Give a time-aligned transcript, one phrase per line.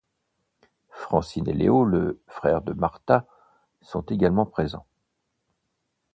[0.89, 3.27] Francine et Leo, le frère de Martha,
[3.83, 4.87] sont également présents.